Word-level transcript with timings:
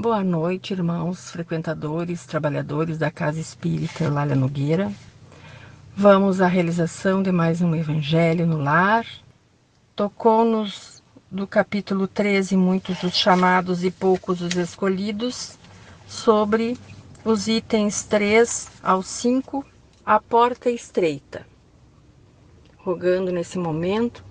Boa 0.00 0.22
noite, 0.22 0.72
irmãos, 0.72 1.28
frequentadores, 1.32 2.24
trabalhadores 2.24 2.98
da 2.98 3.10
Casa 3.10 3.40
Espírita 3.40 4.08
Lália 4.08 4.36
Nogueira. 4.36 4.92
Vamos 5.96 6.40
à 6.40 6.46
realização 6.46 7.20
de 7.20 7.32
mais 7.32 7.60
um 7.60 7.74
Evangelho 7.74 8.46
no 8.46 8.58
Lar. 8.58 9.04
Tocou-nos 9.96 11.02
do 11.28 11.48
capítulo 11.48 12.06
13, 12.06 12.56
muitos 12.56 13.02
os 13.02 13.16
chamados 13.16 13.82
e 13.82 13.90
poucos 13.90 14.40
os 14.40 14.54
escolhidos, 14.54 15.58
sobre 16.06 16.78
os 17.24 17.48
itens 17.48 18.04
3 18.04 18.68
ao 18.80 19.02
5, 19.02 19.66
a 20.06 20.20
porta 20.20 20.70
estreita. 20.70 21.44
Rogando 22.76 23.32
nesse 23.32 23.58
momento 23.58 24.24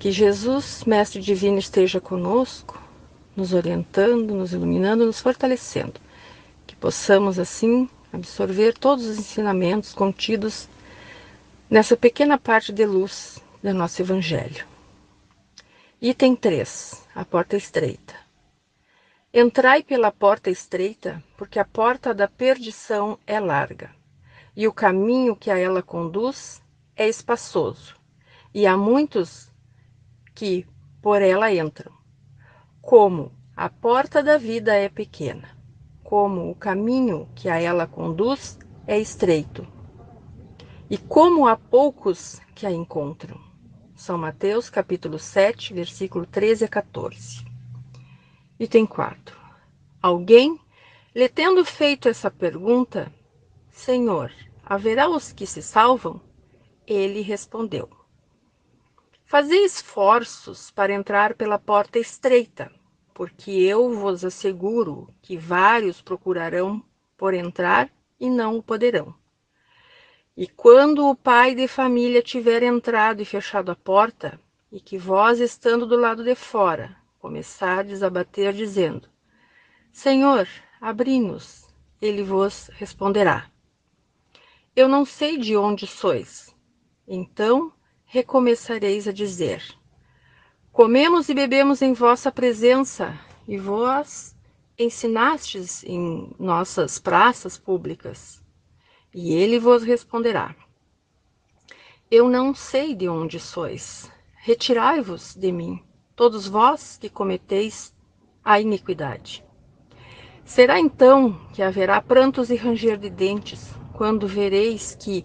que 0.00 0.10
Jesus, 0.10 0.82
Mestre 0.84 1.22
Divino, 1.22 1.58
esteja 1.58 2.00
conosco 2.00 2.81
nos 3.36 3.52
orientando, 3.52 4.34
nos 4.34 4.52
iluminando, 4.52 5.06
nos 5.06 5.20
fortalecendo. 5.20 6.00
Que 6.66 6.76
possamos, 6.76 7.38
assim, 7.38 7.88
absorver 8.12 8.76
todos 8.78 9.06
os 9.06 9.18
ensinamentos 9.18 9.92
contidos 9.92 10.68
nessa 11.68 11.96
pequena 11.96 12.38
parte 12.38 12.72
de 12.72 12.84
luz 12.84 13.42
do 13.62 13.72
nosso 13.72 14.02
Evangelho. 14.02 14.66
Item 16.00 16.36
3: 16.36 17.06
A 17.14 17.24
porta 17.24 17.56
estreita. 17.56 18.14
Entrai 19.32 19.82
pela 19.82 20.12
porta 20.12 20.50
estreita, 20.50 21.22
porque 21.38 21.58
a 21.58 21.64
porta 21.64 22.12
da 22.12 22.28
perdição 22.28 23.18
é 23.26 23.40
larga, 23.40 23.90
e 24.54 24.68
o 24.68 24.72
caminho 24.72 25.34
que 25.34 25.50
a 25.50 25.56
ela 25.56 25.82
conduz 25.82 26.60
é 26.94 27.08
espaçoso, 27.08 27.96
e 28.52 28.66
há 28.66 28.76
muitos 28.76 29.50
que 30.34 30.66
por 31.00 31.22
ela 31.22 31.50
entram. 31.50 32.01
Como 32.82 33.30
a 33.56 33.70
porta 33.70 34.24
da 34.24 34.36
vida 34.36 34.74
é 34.74 34.88
pequena, 34.88 35.56
como 36.02 36.50
o 36.50 36.54
caminho 36.54 37.28
que 37.32 37.48
a 37.48 37.58
ela 37.58 37.86
conduz 37.86 38.58
é 38.88 38.98
estreito, 38.98 39.64
e 40.90 40.98
como 40.98 41.46
há 41.46 41.56
poucos 41.56 42.40
que 42.56 42.66
a 42.66 42.72
encontram. 42.72 43.40
São 43.94 44.18
Mateus 44.18 44.68
capítulo 44.68 45.16
7, 45.16 45.72
versículo 45.72 46.26
13 46.26 46.64
a 46.64 46.68
14. 46.68 47.46
Item 48.58 48.84
4. 48.84 49.38
Alguém, 50.02 50.58
lhe 51.14 51.28
tendo 51.28 51.64
feito 51.64 52.08
essa 52.08 52.32
pergunta, 52.32 53.12
Senhor, 53.70 54.32
haverá 54.66 55.08
os 55.08 55.32
que 55.32 55.46
se 55.46 55.62
salvam? 55.62 56.20
Ele 56.84 57.22
respondeu: 57.22 57.88
Fazei 59.32 59.64
esforços 59.64 60.70
para 60.70 60.92
entrar 60.92 61.32
pela 61.32 61.58
porta 61.58 61.98
estreita, 61.98 62.70
porque 63.14 63.50
eu 63.50 63.90
vos 63.90 64.26
asseguro 64.26 65.08
que 65.22 65.38
vários 65.38 66.02
procurarão 66.02 66.84
por 67.16 67.32
entrar 67.32 67.90
e 68.20 68.28
não 68.28 68.58
o 68.58 68.62
poderão. 68.62 69.14
E 70.36 70.46
quando 70.46 71.08
o 71.08 71.16
pai 71.16 71.54
de 71.54 71.66
família 71.66 72.20
tiver 72.20 72.62
entrado 72.62 73.22
e 73.22 73.24
fechado 73.24 73.72
a 73.72 73.74
porta, 73.74 74.38
e 74.70 74.78
que 74.78 74.98
vós, 74.98 75.40
estando 75.40 75.86
do 75.86 75.96
lado 75.96 76.22
de 76.22 76.34
fora, 76.34 76.94
começardes 77.18 78.02
a 78.02 78.10
bater, 78.10 78.52
dizendo: 78.52 79.08
Senhor, 79.90 80.46
abri-nos, 80.78 81.66
ele 82.02 82.22
vos 82.22 82.68
responderá: 82.74 83.50
Eu 84.76 84.90
não 84.90 85.06
sei 85.06 85.38
de 85.38 85.56
onde 85.56 85.86
sois. 85.86 86.54
Então 87.08 87.72
recomeçareis 88.12 89.08
a 89.08 89.12
dizer: 89.12 89.64
Comemos 90.70 91.30
e 91.30 91.34
bebemos 91.34 91.80
em 91.80 91.94
vossa 91.94 92.30
presença, 92.30 93.18
e 93.48 93.56
vós 93.56 94.36
ensinastes 94.78 95.82
em 95.84 96.30
nossas 96.38 96.98
praças 96.98 97.56
públicas. 97.56 98.44
E 99.14 99.32
ele 99.32 99.58
vos 99.58 99.82
responderá: 99.82 100.54
Eu 102.10 102.28
não 102.28 102.54
sei 102.54 102.94
de 102.94 103.08
onde 103.08 103.40
sois. 103.40 104.12
Retirai-vos 104.36 105.34
de 105.34 105.50
mim, 105.50 105.82
todos 106.14 106.46
vós 106.46 106.98
que 107.00 107.08
cometeis 107.08 107.94
a 108.44 108.60
iniquidade. 108.60 109.42
Será 110.44 110.78
então 110.78 111.40
que 111.54 111.62
haverá 111.62 112.02
prantos 112.02 112.50
e 112.50 112.56
ranger 112.56 112.98
de 112.98 113.08
dentes, 113.08 113.72
quando 113.94 114.26
vereis 114.26 114.94
que 114.94 115.24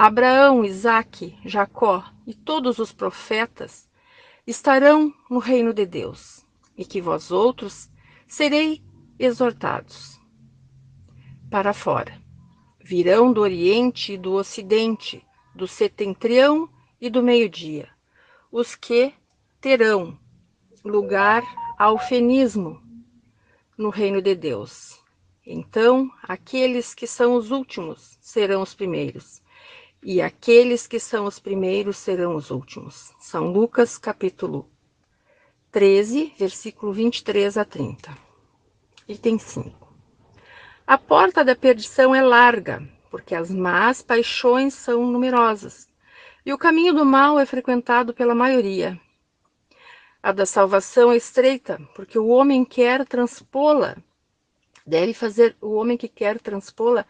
Abraão, 0.00 0.64
Isaque, 0.64 1.36
Jacó 1.44 2.04
e 2.24 2.32
todos 2.32 2.78
os 2.78 2.92
profetas 2.92 3.90
estarão 4.46 5.12
no 5.28 5.40
reino 5.40 5.74
de 5.74 5.84
Deus, 5.84 6.46
e 6.76 6.84
que 6.84 7.00
vós 7.00 7.32
outros 7.32 7.90
serei 8.28 8.80
exortados 9.18 10.20
para 11.50 11.74
fora. 11.74 12.16
Virão 12.78 13.32
do 13.32 13.40
Oriente 13.40 14.12
e 14.12 14.16
do 14.16 14.34
Ocidente, 14.34 15.26
do 15.52 15.66
setentrião 15.66 16.70
e 17.00 17.10
do 17.10 17.20
meio-dia, 17.20 17.88
os 18.52 18.76
que 18.76 19.12
terão 19.60 20.16
lugar 20.84 21.42
ao 21.76 21.98
fenismo 21.98 22.80
no 23.76 23.90
reino 23.90 24.22
de 24.22 24.36
Deus. 24.36 24.96
Então, 25.44 26.08
aqueles 26.22 26.94
que 26.94 27.08
são 27.08 27.34
os 27.34 27.50
últimos 27.50 28.16
serão 28.20 28.62
os 28.62 28.76
primeiros, 28.76 29.42
e 30.10 30.22
aqueles 30.22 30.86
que 30.86 30.98
são 30.98 31.26
os 31.26 31.38
primeiros 31.38 31.98
serão 31.98 32.34
os 32.34 32.50
últimos. 32.50 33.12
São 33.20 33.52
Lucas, 33.52 33.98
capítulo 33.98 34.66
13, 35.70 36.32
versículo 36.38 36.94
23 36.94 37.58
a 37.58 37.64
30. 37.66 38.16
Item 39.06 39.38
5. 39.38 39.94
A 40.86 40.96
porta 40.96 41.44
da 41.44 41.54
perdição 41.54 42.14
é 42.14 42.22
larga, 42.22 42.82
porque 43.10 43.34
as 43.34 43.50
más 43.50 44.00
paixões 44.00 44.72
são 44.72 45.06
numerosas, 45.06 45.86
e 46.46 46.54
o 46.54 46.58
caminho 46.58 46.94
do 46.94 47.04
mal 47.04 47.38
é 47.38 47.44
frequentado 47.44 48.14
pela 48.14 48.34
maioria. 48.34 48.98
A 50.22 50.32
da 50.32 50.46
salvação 50.46 51.12
é 51.12 51.18
estreita, 51.18 51.78
porque 51.94 52.18
o 52.18 52.28
homem 52.28 52.64
quer 52.64 53.04
transpô-la. 53.04 53.94
Deve 54.86 55.12
fazer 55.12 55.54
o 55.60 55.74
homem 55.74 55.98
que 55.98 56.08
quer 56.08 56.40
transpô-la 56.40 57.04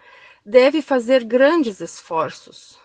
deve 0.48 0.80
fazer 0.80 1.24
grandes 1.24 1.78
esforços. 1.80 2.78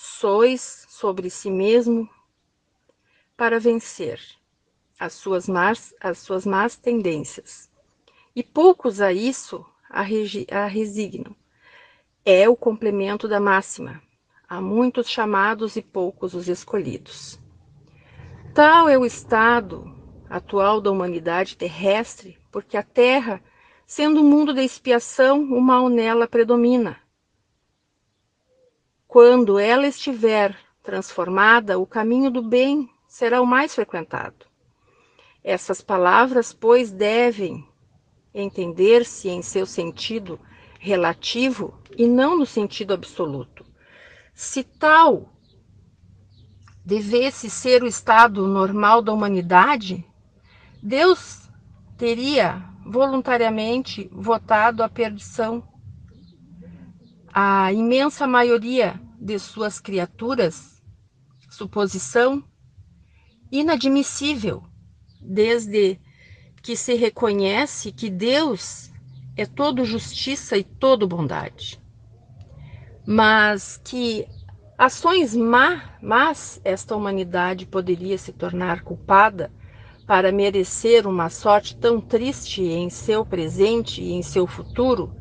Sois 0.00 0.86
sobre 0.88 1.28
si 1.28 1.50
mesmo 1.50 2.08
para 3.36 3.58
vencer 3.58 4.20
as 4.96 5.14
suas 5.14 5.48
más, 5.48 5.92
as 6.00 6.18
suas 6.18 6.46
más 6.46 6.76
tendências. 6.76 7.68
E 8.32 8.44
poucos 8.44 9.00
a 9.00 9.12
isso 9.12 9.66
a, 9.90 10.02
a 10.02 10.66
resignam. 10.66 11.34
É 12.24 12.48
o 12.48 12.54
complemento 12.54 13.26
da 13.26 13.40
máxima. 13.40 14.00
Há 14.48 14.60
muitos 14.60 15.10
chamados 15.10 15.74
e 15.74 15.82
poucos 15.82 16.32
os 16.32 16.48
escolhidos. 16.48 17.36
Tal 18.54 18.88
é 18.88 18.96
o 18.96 19.04
estado 19.04 19.92
atual 20.30 20.80
da 20.80 20.92
humanidade 20.92 21.56
terrestre, 21.56 22.38
porque 22.52 22.76
a 22.76 22.84
Terra 22.84 23.42
Sendo 23.90 24.20
o 24.20 24.24
mundo 24.24 24.52
da 24.52 24.62
expiação, 24.62 25.40
o 25.44 25.62
mal 25.62 25.88
nela 25.88 26.28
predomina. 26.28 27.00
Quando 29.08 29.58
ela 29.58 29.86
estiver 29.86 30.54
transformada, 30.82 31.78
o 31.78 31.86
caminho 31.86 32.30
do 32.30 32.42
bem 32.42 32.90
será 33.08 33.40
o 33.40 33.46
mais 33.46 33.74
frequentado. 33.74 34.46
Essas 35.42 35.80
palavras, 35.80 36.52
pois, 36.52 36.92
devem 36.92 37.66
entender-se 38.34 39.30
em 39.30 39.40
seu 39.40 39.64
sentido 39.64 40.38
relativo 40.78 41.74
e 41.96 42.06
não 42.06 42.36
no 42.36 42.44
sentido 42.44 42.92
absoluto. 42.92 43.64
Se 44.34 44.62
tal 44.62 45.32
devesse 46.84 47.48
ser 47.48 47.82
o 47.82 47.86
estado 47.86 48.46
normal 48.46 49.00
da 49.00 49.10
humanidade, 49.10 50.04
Deus 50.82 51.48
teria 51.96 52.62
voluntariamente 52.84 54.06
votado 54.12 54.82
a 54.82 54.88
perdição. 54.88 55.66
A 57.32 57.72
imensa 57.72 58.26
maioria 58.26 59.00
de 59.20 59.38
suas 59.38 59.78
criaturas, 59.78 60.82
suposição 61.50 62.42
inadmissível, 63.50 64.62
desde 65.20 65.98
que 66.62 66.76
se 66.76 66.94
reconhece 66.94 67.92
que 67.92 68.10
Deus 68.10 68.90
é 69.36 69.46
todo 69.46 69.84
justiça 69.84 70.56
e 70.56 70.64
todo 70.64 71.06
bondade. 71.06 71.80
Mas 73.06 73.80
que 73.84 74.26
ações 74.76 75.34
má, 75.34 75.96
mas 76.02 76.60
esta 76.64 76.94
humanidade 76.94 77.66
poderia 77.66 78.18
se 78.18 78.32
tornar 78.32 78.82
culpada 78.82 79.50
para 80.06 80.32
merecer 80.32 81.06
uma 81.06 81.28
sorte 81.28 81.76
tão 81.76 82.00
triste 82.00 82.62
em 82.62 82.88
seu 82.88 83.24
presente 83.24 84.02
e 84.02 84.12
em 84.12 84.22
seu 84.22 84.46
futuro, 84.46 85.14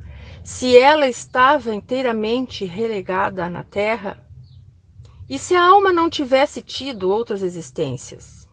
se 0.48 0.78
ela 0.78 1.10
estava 1.10 1.76
inteiramente 1.76 2.64
relegada 2.64 3.50
na 3.50 3.66
terra? 3.66 4.26
E 5.30 5.38
se 5.38 5.54
a 5.54 5.62
alma 5.62 5.92
não 5.92 6.10
tivesse 6.10 6.62
tido 6.62 7.10
outras 7.10 7.44
existências? 7.44 8.48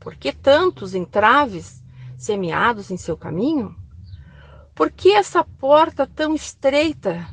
Por 0.00 0.16
que 0.16 0.32
tantos 0.32 0.94
entraves 0.94 1.84
semeados 2.16 2.90
em 2.90 2.96
seu 2.96 3.14
caminho? 3.14 3.76
Por 4.74 4.90
que 4.90 5.12
essa 5.12 5.44
porta 5.44 6.06
tão 6.06 6.34
estreita, 6.34 7.28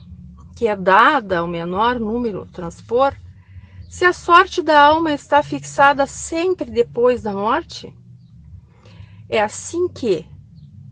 que 0.57 0.68
é 0.68 0.75
dada 0.75 1.39
ao 1.39 1.48
menor 1.48 1.98
número 1.98 2.45
transpor, 2.48 3.15
se 3.89 4.03
a 4.03 4.12
sorte 4.12 4.62
da 4.62 4.77
alma 4.77 5.13
está 5.13 5.41
fixada 5.41 6.06
sempre 6.06 6.69
depois 6.69 7.21
da 7.21 7.31
morte? 7.31 7.95
É 9.30 9.41
assim 9.41 9.88
que, 9.88 10.27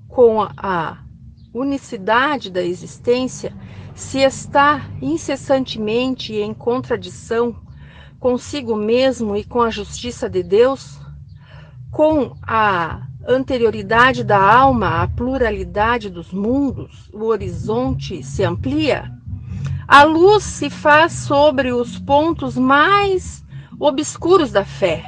com 0.08 0.42
a 0.42 1.04
unicidade 1.54 2.50
da 2.50 2.62
existência, 2.62 3.54
se 3.94 4.20
está 4.20 4.90
incessantemente 5.02 6.34
em 6.34 6.54
contradição 6.54 7.56
consigo 8.20 8.76
mesmo 8.76 9.36
e 9.36 9.44
com 9.44 9.62
a 9.62 9.70
justiça 9.70 10.30
de 10.30 10.42
Deus, 10.42 11.00
com 11.92 12.36
a 12.42 13.06
anterioridade 13.28 14.24
da 14.24 14.40
alma 14.40 15.04
à 15.04 15.08
pluralidade 15.08 16.10
dos 16.10 16.32
mundos, 16.32 17.10
o 17.14 17.26
horizonte 17.26 18.24
se 18.24 18.44
amplia, 18.44 19.12
a 19.88 20.04
luz 20.04 20.44
se 20.44 20.70
faz 20.70 21.14
sobre 21.14 21.72
os 21.72 22.00
pontos 22.00 22.58
mais 22.58 23.44
obscuros 23.80 24.52
da 24.52 24.64
fé. 24.64 25.04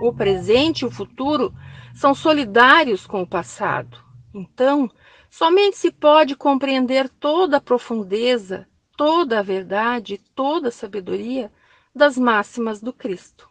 O 0.00 0.12
presente 0.12 0.82
e 0.82 0.86
o 0.86 0.90
futuro 0.90 1.52
são 1.92 2.14
solidários 2.14 3.06
com 3.06 3.22
o 3.22 3.26
passado. 3.26 3.98
Então, 4.32 4.88
somente 5.30 5.78
se 5.78 5.90
pode 5.90 6.34
compreender 6.34 7.08
toda 7.08 7.58
a 7.58 7.60
profundeza, 7.60 8.66
toda 8.96 9.38
a 9.38 9.42
verdade, 9.42 10.20
toda 10.34 10.68
a 10.68 10.72
sabedoria 10.72 11.50
das 11.94 12.18
máximas 12.18 12.80
do 12.80 12.92
Cristo. 12.92 13.48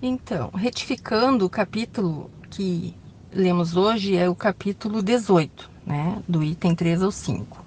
Então, 0.00 0.50
retificando 0.50 1.44
o 1.44 1.50
capítulo 1.50 2.30
que 2.50 2.94
lemos 3.32 3.76
hoje 3.76 4.16
é 4.16 4.28
o 4.28 4.34
capítulo 4.34 5.02
18, 5.02 5.70
né, 5.84 6.22
do 6.28 6.42
item 6.42 6.74
3 6.74 7.02
ao 7.02 7.10
5. 7.10 7.64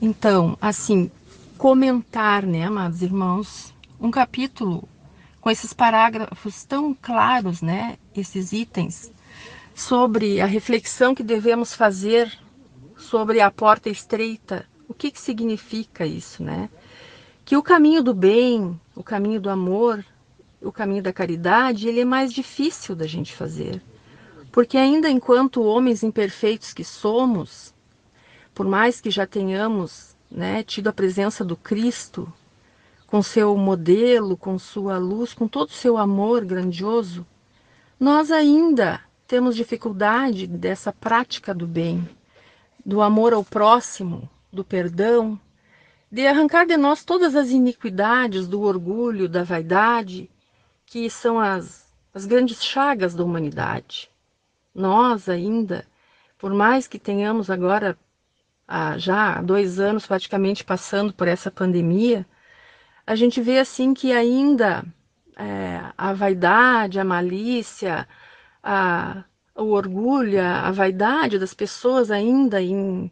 Então, 0.00 0.56
assim, 0.60 1.10
comentar, 1.58 2.44
né, 2.44 2.64
amados 2.64 3.02
irmãos, 3.02 3.74
um 4.00 4.10
capítulo 4.10 4.88
com 5.40 5.50
esses 5.50 5.72
parágrafos 5.72 6.64
tão 6.64 6.94
claros, 6.94 7.60
né, 7.60 7.98
esses 8.14 8.52
itens, 8.52 9.10
sobre 9.74 10.40
a 10.40 10.46
reflexão 10.46 11.14
que 11.14 11.22
devemos 11.22 11.74
fazer 11.74 12.32
sobre 12.96 13.40
a 13.40 13.50
porta 13.50 13.88
estreita. 13.88 14.66
O 14.88 14.94
que, 14.94 15.10
que 15.10 15.20
significa 15.20 16.06
isso, 16.06 16.42
né? 16.42 16.68
Que 17.44 17.56
o 17.56 17.62
caminho 17.62 18.02
do 18.02 18.14
bem, 18.14 18.78
o 18.94 19.02
caminho 19.02 19.40
do 19.40 19.50
amor, 19.50 20.04
o 20.60 20.70
caminho 20.70 21.02
da 21.02 21.12
caridade, 21.12 21.88
ele 21.88 22.00
é 22.00 22.04
mais 22.04 22.32
difícil 22.32 22.94
da 22.94 23.06
gente 23.06 23.34
fazer. 23.34 23.82
Porque 24.50 24.76
ainda 24.76 25.10
enquanto 25.10 25.62
homens 25.62 26.02
imperfeitos 26.02 26.72
que 26.72 26.84
somos, 26.84 27.74
por 28.54 28.66
mais 28.66 29.00
que 29.00 29.10
já 29.10 29.26
tenhamos 29.26 30.14
né, 30.30 30.62
tido 30.62 30.88
a 30.88 30.92
presença 30.92 31.44
do 31.44 31.56
Cristo, 31.56 32.32
com 33.06 33.22
seu 33.22 33.56
modelo, 33.56 34.36
com 34.36 34.58
sua 34.58 34.96
luz, 34.96 35.34
com 35.34 35.46
todo 35.48 35.68
o 35.68 35.74
seu 35.74 35.98
amor 35.98 36.44
grandioso, 36.44 37.26
nós 37.98 38.30
ainda 38.30 39.00
temos 39.26 39.56
dificuldade 39.56 40.46
dessa 40.46 40.92
prática 40.92 41.54
do 41.54 41.66
bem, 41.66 42.08
do 42.84 43.00
amor 43.00 43.32
ao 43.32 43.44
próximo, 43.44 44.28
do 44.52 44.64
perdão, 44.64 45.40
de 46.10 46.26
arrancar 46.26 46.66
de 46.66 46.76
nós 46.76 47.04
todas 47.04 47.34
as 47.34 47.50
iniquidades 47.50 48.46
do 48.46 48.60
orgulho, 48.60 49.28
da 49.28 49.42
vaidade, 49.42 50.28
que 50.84 51.08
são 51.08 51.40
as, 51.40 51.90
as 52.12 52.26
grandes 52.26 52.62
chagas 52.62 53.14
da 53.14 53.24
humanidade. 53.24 54.10
Nós 54.74 55.28
ainda, 55.28 55.86
por 56.38 56.52
mais 56.52 56.86
que 56.86 56.98
tenhamos 56.98 57.48
agora 57.50 57.96
há 58.68 58.98
já 58.98 59.40
dois 59.40 59.80
anos 59.80 60.06
praticamente 60.06 60.64
passando 60.64 61.12
por 61.12 61.28
essa 61.28 61.50
pandemia, 61.50 62.26
a 63.06 63.14
gente 63.14 63.40
vê 63.40 63.58
assim 63.58 63.94
que 63.94 64.12
ainda 64.12 64.84
é, 65.36 65.80
a 65.96 66.12
vaidade, 66.12 67.00
a 67.00 67.04
malícia, 67.04 68.06
a, 68.62 69.24
o 69.56 69.72
orgulho, 69.72 70.40
a 70.40 70.70
vaidade 70.70 71.38
das 71.38 71.52
pessoas 71.52 72.10
ainda 72.10 72.62
em, 72.62 73.10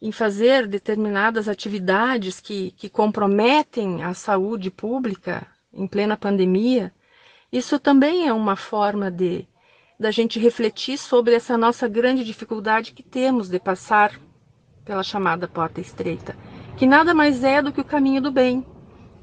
em 0.00 0.12
fazer 0.12 0.66
determinadas 0.66 1.48
atividades 1.48 2.40
que, 2.40 2.72
que 2.72 2.88
comprometem 2.88 4.02
a 4.02 4.14
saúde 4.14 4.70
pública 4.70 5.46
em 5.72 5.86
plena 5.86 6.16
pandemia, 6.16 6.92
isso 7.52 7.78
também 7.78 8.26
é 8.26 8.32
uma 8.32 8.56
forma 8.56 9.10
de 9.10 9.46
da 9.98 10.12
gente 10.12 10.38
refletir 10.38 10.96
sobre 10.96 11.34
essa 11.34 11.58
nossa 11.58 11.88
grande 11.88 12.22
dificuldade 12.22 12.92
que 12.92 13.02
temos 13.02 13.48
de 13.48 13.58
passar 13.58 14.12
pela 14.84 15.02
chamada 15.02 15.48
porta 15.48 15.80
estreita, 15.80 16.36
que 16.76 16.86
nada 16.86 17.12
mais 17.12 17.42
é 17.42 17.60
do 17.60 17.72
que 17.72 17.80
o 17.80 17.84
caminho 17.84 18.22
do 18.22 18.30
bem, 18.30 18.64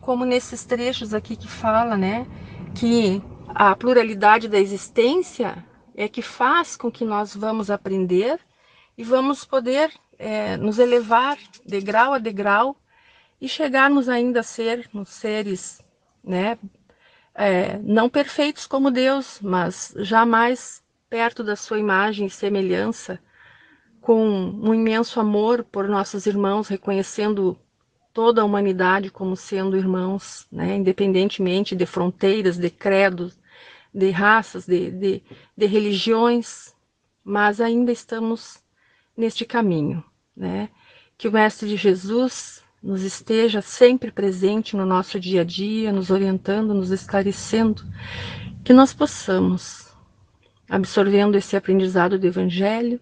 como 0.02 0.26
nesses 0.26 0.66
trechos 0.66 1.14
aqui 1.14 1.38
que 1.38 1.48
fala, 1.48 1.96
né, 1.96 2.28
que 2.76 3.22
a 3.48 3.76
pluralidade 3.76 4.48
da 4.48 4.60
existência 4.60 5.64
é 5.96 6.08
que 6.08 6.22
faz 6.22 6.76
com 6.76 6.92
que 6.92 7.06
nós 7.06 7.36
vamos 7.36 7.70
aprender 7.70 8.40
e 8.98 9.04
vamos 9.04 9.46
poder 9.46 9.92
é, 10.18 10.58
nos 10.58 10.80
elevar 10.80 11.38
degrau 11.66 12.14
a 12.14 12.18
degrau 12.18 12.76
e 13.40 13.48
chegarmos 13.48 14.10
ainda 14.10 14.40
a 14.40 14.44
ser 14.44 14.90
nos 14.94 15.10
seres, 15.10 15.82
né, 16.24 16.58
é, 17.34 17.78
não 17.80 18.10
perfeitos 18.10 18.66
como 18.66 18.90
Deus, 18.90 19.40
mas 19.42 19.94
jamais 19.98 20.82
perto 21.10 21.44
da 21.44 21.56
sua 21.56 21.80
imagem 21.80 22.28
e 22.28 22.30
semelhança, 22.30 23.20
com 24.02 24.26
um 24.26 24.74
imenso 24.74 25.20
amor 25.20 25.64
por 25.64 25.88
nossos 25.88 26.26
irmãos, 26.26 26.68
reconhecendo 26.68 27.60
toda 28.16 28.42
a 28.42 28.46
humanidade 28.46 29.12
como 29.12 29.36
sendo 29.36 29.76
irmãos, 29.76 30.48
né, 30.50 30.78
independentemente 30.78 31.76
de 31.76 31.86
fronteiras, 31.86 32.58
de 32.58 32.70
credos, 32.70 33.38
de 33.94 34.10
raças, 34.10 34.66
de, 34.66 34.90
de, 34.90 35.24
de 35.56 35.66
religiões, 35.66 36.74
mas 37.22 37.60
ainda 37.60 37.92
estamos 37.92 38.64
neste 39.18 39.44
caminho, 39.44 40.02
né? 40.36 40.70
Que 41.18 41.28
o 41.28 41.32
Mestre 41.32 41.76
Jesus 41.76 42.64
nos 42.82 43.02
esteja 43.04 43.62
sempre 43.62 44.12
presente 44.12 44.78
no 44.78 44.86
nosso 44.86 45.20
dia 45.20 45.42
a 45.42 45.44
dia, 45.44 45.92
nos 45.92 46.10
orientando, 46.10 46.74
nos 46.74 46.92
esclarecendo, 46.92 47.84
que 48.64 48.72
nós 48.72 48.94
possamos, 48.94 49.92
absorvendo 50.70 51.36
esse 51.36 51.58
aprendizado 51.58 52.18
do 52.18 52.28
Evangelho, 52.28 52.98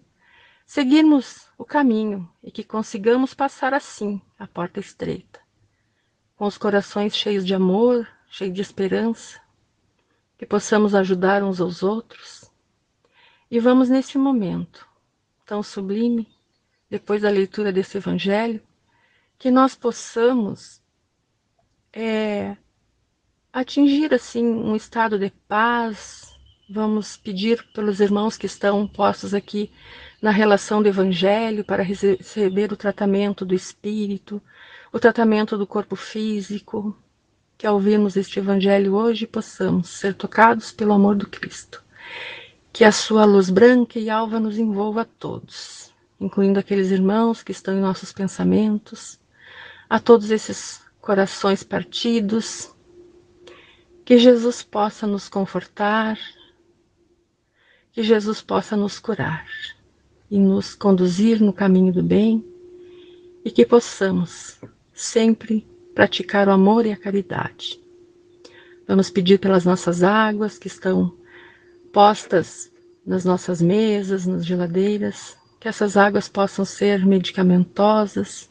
seguirmos 0.65 1.47
o 1.57 1.65
caminho 1.65 2.29
e 2.43 2.51
que 2.51 2.63
consigamos 2.63 3.33
passar 3.33 3.73
assim 3.73 4.21
a 4.37 4.47
porta 4.47 4.79
estreita, 4.79 5.39
com 6.35 6.45
os 6.45 6.57
corações 6.57 7.15
cheios 7.15 7.45
de 7.45 7.53
amor, 7.53 8.07
cheios 8.29 8.53
de 8.53 8.61
esperança, 8.61 9.39
que 10.37 10.45
possamos 10.45 10.95
ajudar 10.95 11.43
uns 11.43 11.61
aos 11.61 11.83
outros. 11.83 12.51
E 13.49 13.59
vamos 13.59 13.89
neste 13.89 14.17
momento 14.17 14.87
tão 15.45 15.61
sublime, 15.61 16.27
depois 16.89 17.21
da 17.21 17.29
leitura 17.29 17.71
desse 17.71 17.97
Evangelho, 17.97 18.61
que 19.37 19.51
nós 19.51 19.75
possamos 19.75 20.81
é, 21.91 22.55
atingir 23.51 24.13
assim 24.13 24.45
um 24.45 24.75
estado 24.75 25.19
de 25.19 25.29
paz. 25.47 26.33
Vamos 26.69 27.17
pedir 27.17 27.63
pelos 27.73 27.99
irmãos 27.99 28.37
que 28.37 28.45
estão 28.45 28.87
postos 28.87 29.33
aqui 29.33 29.71
na 30.23 30.31
relação 30.31 30.81
do 30.81 30.87
Evangelho 30.87 31.65
para 31.65 31.83
receber 31.83 32.71
o 32.71 32.77
tratamento 32.77 33.43
do 33.43 33.53
espírito, 33.53 34.41
o 34.89 34.97
tratamento 34.97 35.57
do 35.57 35.67
corpo 35.67 35.97
físico, 35.97 36.95
que 37.57 37.67
ao 37.67 37.75
ouvirmos 37.75 38.15
este 38.15 38.39
Evangelho 38.39 38.95
hoje 38.95 39.27
possamos 39.27 39.89
ser 39.89 40.13
tocados 40.13 40.71
pelo 40.71 40.93
amor 40.93 41.17
do 41.17 41.27
Cristo. 41.27 41.83
Que 42.71 42.85
a 42.85 42.91
sua 42.93 43.25
luz 43.25 43.49
branca 43.49 43.99
e 43.99 44.09
alva 44.09 44.39
nos 44.39 44.57
envolva 44.57 45.01
a 45.01 45.05
todos, 45.05 45.93
incluindo 46.17 46.57
aqueles 46.57 46.89
irmãos 46.89 47.43
que 47.43 47.51
estão 47.51 47.75
em 47.75 47.81
nossos 47.81 48.13
pensamentos, 48.13 49.19
a 49.89 49.99
todos 49.99 50.31
esses 50.31 50.81
corações 51.01 51.65
partidos, 51.65 52.73
que 54.05 54.17
Jesus 54.17 54.63
possa 54.63 55.05
nos 55.05 55.27
confortar, 55.27 56.17
que 57.91 58.01
Jesus 58.01 58.41
possa 58.41 58.77
nos 58.77 58.99
curar 58.99 59.45
e 60.33 60.39
nos 60.39 60.73
conduzir 60.73 61.39
no 61.39 61.53
caminho 61.53 61.93
do 61.93 62.01
bem 62.01 62.43
e 63.45 63.51
que 63.51 63.63
possamos 63.63 64.59
sempre 64.91 65.63
praticar 65.93 66.47
o 66.47 66.51
amor 66.51 66.87
e 66.87 66.91
a 66.91 66.97
caridade. 66.97 67.79
Vamos 68.87 69.11
pedir 69.11 69.37
pelas 69.37 69.63
nossas 69.63 70.01
águas 70.01 70.57
que 70.57 70.65
estão 70.65 71.13
postas 71.91 72.71
nas 73.05 73.23
nossas 73.23 73.61
mesas, 73.61 74.25
nas 74.25 74.43
geladeiras, 74.43 75.37
que 75.59 75.67
essas 75.67 75.95
águas 75.95 76.27
possam 76.27 76.65
ser 76.65 77.05
medicamentosas, 77.05 78.49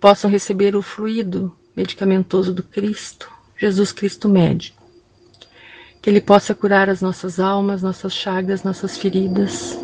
possam 0.00 0.28
receber 0.28 0.74
o 0.74 0.82
fluido 0.82 1.56
medicamentoso 1.76 2.52
do 2.52 2.64
Cristo, 2.64 3.30
Jesus 3.56 3.92
Cristo 3.92 4.28
médico. 4.28 4.82
que 6.02 6.10
Ele 6.10 6.20
possa 6.20 6.56
curar 6.56 6.90
as 6.90 7.00
nossas 7.00 7.38
almas, 7.38 7.82
nossas 7.82 8.12
chagas, 8.12 8.64
nossas 8.64 8.98
feridas. 8.98 9.78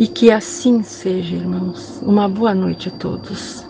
E 0.00 0.08
que 0.08 0.30
assim 0.30 0.82
seja, 0.82 1.36
irmãos. 1.36 2.00
Uma 2.00 2.26
boa 2.26 2.54
noite 2.54 2.88
a 2.88 2.90
todos. 2.90 3.69